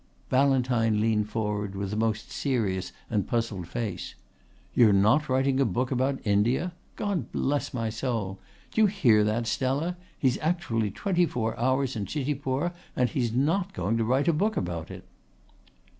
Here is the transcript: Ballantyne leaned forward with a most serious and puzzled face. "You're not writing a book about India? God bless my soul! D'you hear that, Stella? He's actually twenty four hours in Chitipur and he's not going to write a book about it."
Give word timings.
Ballantyne 0.31 0.99
leaned 0.99 1.29
forward 1.29 1.75
with 1.75 1.93
a 1.93 1.95
most 1.95 2.31
serious 2.31 2.91
and 3.07 3.27
puzzled 3.27 3.67
face. 3.67 4.15
"You're 4.73 4.91
not 4.93 5.29
writing 5.29 5.59
a 5.59 5.63
book 5.65 5.91
about 5.91 6.19
India? 6.25 6.73
God 6.95 7.31
bless 7.31 7.71
my 7.71 7.91
soul! 7.91 8.39
D'you 8.71 8.87
hear 8.87 9.23
that, 9.23 9.45
Stella? 9.45 9.97
He's 10.17 10.39
actually 10.39 10.89
twenty 10.89 11.27
four 11.27 11.55
hours 11.59 11.95
in 11.95 12.07
Chitipur 12.07 12.73
and 12.95 13.09
he's 13.09 13.31
not 13.31 13.73
going 13.75 13.95
to 13.97 14.03
write 14.03 14.27
a 14.27 14.33
book 14.33 14.57
about 14.57 14.89
it." 14.89 15.03